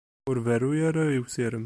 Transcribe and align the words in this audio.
Ur 0.29 0.37
berru 0.45 0.71
ara 0.87 1.03
i 1.15 1.19
usirem. 1.25 1.59